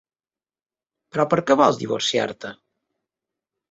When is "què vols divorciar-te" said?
1.51-2.55